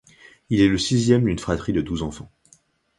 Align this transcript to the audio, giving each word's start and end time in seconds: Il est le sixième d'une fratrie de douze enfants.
Il 0.49 0.61
est 0.61 0.67
le 0.67 0.79
sixième 0.79 1.25
d'une 1.25 1.37
fratrie 1.37 1.73
de 1.73 1.81
douze 1.81 2.01
enfants. 2.01 2.31